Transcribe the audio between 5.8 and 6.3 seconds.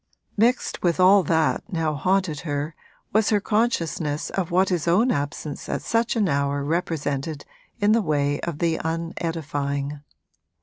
such an